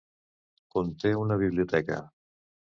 [0.77, 2.03] Conté una biblioteca.